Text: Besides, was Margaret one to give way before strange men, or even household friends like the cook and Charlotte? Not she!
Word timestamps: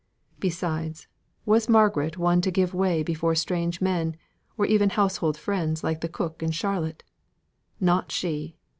Besides, 0.39 1.07
was 1.45 1.69
Margaret 1.69 2.17
one 2.17 2.41
to 2.41 2.49
give 2.49 2.73
way 2.73 3.03
before 3.03 3.35
strange 3.35 3.81
men, 3.81 4.15
or 4.57 4.65
even 4.65 4.89
household 4.89 5.37
friends 5.37 5.83
like 5.83 6.01
the 6.01 6.09
cook 6.09 6.41
and 6.41 6.55
Charlotte? 6.55 7.03
Not 7.79 8.11
she! 8.11 8.57